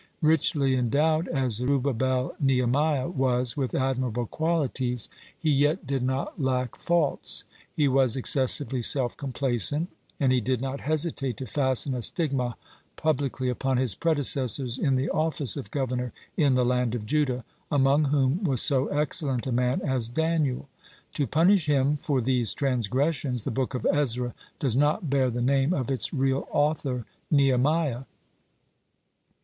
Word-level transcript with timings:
(26) 0.21 0.55
Richly 0.55 0.73
endowed 0.73 1.27
as 1.27 1.57
Zerubbabel 1.57 2.33
Nehemiah 2.39 3.07
was 3.07 3.55
with 3.55 3.75
admirable 3.75 4.25
qualities, 4.25 5.09
he 5.39 5.51
yet 5.51 5.85
did 5.85 6.01
not 6.01 6.41
lack 6.41 6.75
faults. 6.75 7.43
He 7.75 7.87
was 7.87 8.15
excessively 8.15 8.81
self 8.81 9.15
complacent, 9.15 9.89
and 10.19 10.31
he 10.31 10.41
did 10.41 10.59
not 10.59 10.79
hesitate 10.79 11.37
to 11.37 11.45
fasten 11.45 11.93
a 11.93 12.01
stigma 12.01 12.57
publicly 12.95 13.47
upon 13.47 13.77
his 13.77 13.93
predecessors 13.93 14.79
in 14.79 14.95
the 14.95 15.07
office 15.07 15.55
of 15.55 15.69
governor 15.69 16.13
in 16.35 16.55
the 16.55 16.65
land 16.65 16.95
of 16.95 17.05
Judah, 17.05 17.45
among 17.71 18.05
whom 18.05 18.43
was 18.43 18.59
so 18.63 18.87
excellent 18.87 19.45
a 19.45 19.51
man 19.51 19.81
as 19.83 20.09
Daniel. 20.09 20.67
To 21.13 21.27
punish 21.27 21.67
him 21.67 21.97
for 21.97 22.19
these 22.21 22.55
transgressions, 22.55 23.43
the 23.43 23.51
Book 23.51 23.75
of 23.75 23.85
Ezra 23.93 24.33
does 24.57 24.75
not 24.75 25.11
bear 25.11 25.29
the 25.29 25.43
name 25.43 25.73
of 25.75 25.91
its 25.91 26.11
real 26.11 26.47
author 26.49 27.05
Nehemiah. 27.29 28.05